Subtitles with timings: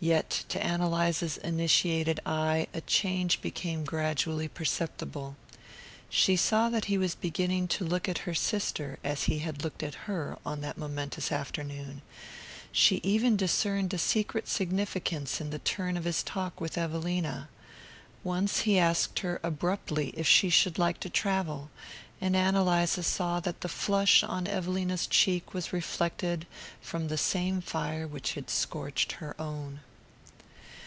[0.00, 5.34] Yet to Ann Eliza's initiated eye a change became gradually perceptible.
[6.08, 9.82] She saw that he was beginning to look at her sister as he had looked
[9.82, 12.02] at her on that momentous afternoon:
[12.70, 17.48] she even discerned a secret significance in the turn of his talk with Evelina.
[18.22, 21.72] Once he asked her abruptly if she should like to travel,
[22.20, 26.46] and Ann Eliza saw that the flush on Evelina's cheek was reflected
[26.80, 29.80] from the same fire which had scorched her own.